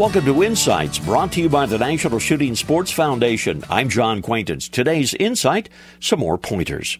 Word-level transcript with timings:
Welcome 0.00 0.24
to 0.24 0.42
Insights, 0.42 0.98
brought 0.98 1.30
to 1.32 1.42
you 1.42 1.50
by 1.50 1.66
the 1.66 1.76
National 1.76 2.18
Shooting 2.18 2.56
Sports 2.56 2.90
Foundation. 2.90 3.62
I'm 3.68 3.90
John 3.90 4.22
Quaintance. 4.22 4.66
Today's 4.66 5.12
Insight, 5.12 5.68
some 6.00 6.20
more 6.20 6.38
pointers. 6.38 6.96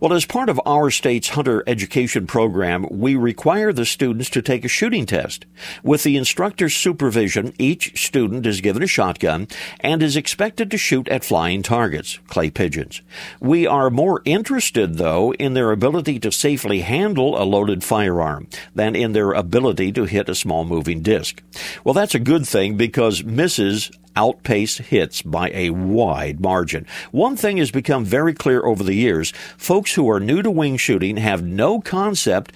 Well, 0.00 0.12
as 0.12 0.24
part 0.24 0.48
of 0.48 0.60
our 0.66 0.90
state's 0.90 1.30
hunter 1.30 1.62
education 1.66 2.26
program, 2.26 2.86
we 2.90 3.16
require 3.16 3.72
the 3.72 3.86
students 3.86 4.30
to 4.30 4.42
take 4.42 4.64
a 4.64 4.68
shooting 4.68 5.06
test. 5.06 5.46
With 5.82 6.02
the 6.02 6.16
instructor's 6.16 6.76
supervision, 6.76 7.54
each 7.58 8.04
student 8.04 8.46
is 8.46 8.60
given 8.60 8.82
a 8.82 8.86
shotgun 8.86 9.48
and 9.80 10.02
is 10.02 10.16
expected 10.16 10.70
to 10.70 10.78
shoot 10.78 11.08
at 11.08 11.24
flying 11.24 11.62
targets, 11.62 12.18
clay 12.28 12.50
pigeons. 12.50 13.02
We 13.40 13.66
are 13.66 13.90
more 13.90 14.22
interested, 14.24 14.94
though, 14.94 15.32
in 15.34 15.54
their 15.54 15.72
ability 15.72 16.18
to 16.20 16.32
safely 16.32 16.80
handle 16.80 17.40
a 17.40 17.44
loaded 17.44 17.84
firearm 17.84 18.48
than 18.74 18.94
in 18.94 19.12
their 19.12 19.32
ability 19.32 19.92
to 19.92 20.04
hit 20.04 20.28
a 20.28 20.34
small 20.34 20.64
moving 20.64 21.02
disc. 21.02 21.42
Well, 21.84 21.94
that's 21.94 22.14
a 22.14 22.18
good 22.18 22.46
thing 22.46 22.76
because 22.76 23.24
misses 23.24 23.90
outpace 24.16 24.78
hits 24.78 25.22
by 25.22 25.50
a 25.50 25.70
wide 25.70 26.40
margin. 26.40 26.86
One 27.10 27.36
thing 27.36 27.56
has 27.58 27.70
become 27.70 28.04
very 28.04 28.34
clear 28.34 28.64
over 28.64 28.82
the 28.82 28.94
years. 28.94 29.32
Folks 29.56 29.94
who 29.94 30.08
are 30.10 30.20
new 30.20 30.42
to 30.42 30.50
wing 30.50 30.76
shooting 30.76 31.16
have 31.16 31.44
no 31.44 31.80
concept 31.80 32.52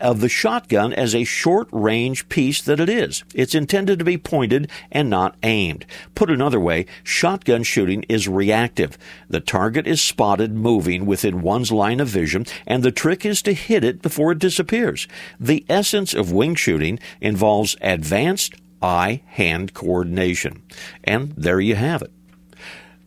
of 0.00 0.20
the 0.20 0.28
shotgun 0.28 0.92
as 0.92 1.14
a 1.14 1.24
short 1.24 1.68
range 1.72 2.28
piece 2.28 2.62
that 2.62 2.80
it 2.80 2.88
is. 2.88 3.24
It's 3.34 3.54
intended 3.54 3.98
to 3.98 4.04
be 4.04 4.18
pointed 4.18 4.70
and 4.90 5.10
not 5.10 5.36
aimed. 5.42 5.86
Put 6.14 6.30
another 6.30 6.60
way, 6.60 6.86
shotgun 7.02 7.62
shooting 7.62 8.04
is 8.08 8.28
reactive. 8.28 8.96
The 9.28 9.40
target 9.40 9.86
is 9.86 10.00
spotted 10.00 10.54
moving 10.54 11.06
within 11.06 11.42
one's 11.42 11.72
line 11.72 12.00
of 12.00 12.08
vision, 12.08 12.46
and 12.66 12.82
the 12.82 12.92
trick 12.92 13.24
is 13.24 13.42
to 13.42 13.52
hit 13.52 13.84
it 13.84 14.02
before 14.02 14.32
it 14.32 14.38
disappears. 14.38 15.08
The 15.38 15.64
essence 15.68 16.14
of 16.14 16.32
wing 16.32 16.54
shooting 16.54 16.98
involves 17.20 17.76
advanced 17.80 18.54
eye 18.82 19.22
hand 19.26 19.74
coordination. 19.74 20.62
And 21.04 21.32
there 21.36 21.60
you 21.60 21.74
have 21.74 22.02
it. 22.02 22.12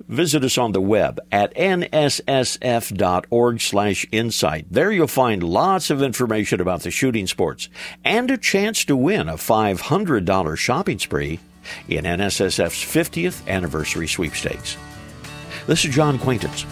Visit 0.07 0.43
us 0.43 0.57
on 0.57 0.73
the 0.73 0.81
web 0.81 1.19
at 1.31 1.55
nssf.org 1.55 3.61
slash 3.61 4.05
insight. 4.11 4.65
There 4.69 4.91
you'll 4.91 5.07
find 5.07 5.41
lots 5.41 5.89
of 5.89 6.01
information 6.01 6.59
about 6.59 6.81
the 6.81 6.91
shooting 6.91 7.25
sports 7.25 7.69
and 8.03 8.29
a 8.29 8.37
chance 8.37 8.83
to 8.85 8.97
win 8.97 9.29
a 9.29 9.35
$500 9.35 10.57
shopping 10.57 10.99
spree 10.99 11.39
in 11.87 12.03
NSSF's 12.03 12.83
50th 12.83 13.47
anniversary 13.47 14.07
sweepstakes. 14.07 14.75
This 15.67 15.85
is 15.85 15.95
John 15.95 16.19
Quaintance. 16.19 16.65